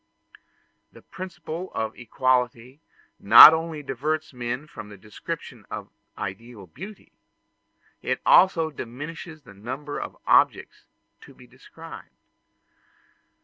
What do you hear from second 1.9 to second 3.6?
equality not